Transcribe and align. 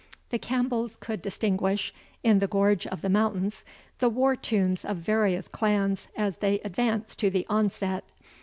The 0.31 0.39
Campbells 0.39 0.97
could 0.97 1.21
distinguish, 1.21 1.93
in 2.23 2.39
the 2.39 2.47
gorge 2.47 2.87
of 2.87 3.03
the 3.03 3.07
mountains, 3.09 3.63
the 3.99 4.09
war 4.09 4.35
tunes 4.35 4.83
of 4.83 4.97
various 4.97 5.47
clans 5.47 6.07
as 6.17 6.37
they 6.37 6.59
advanced 6.61 7.19
to 7.19 7.29
the 7.29 7.45
onset. 7.51 8.03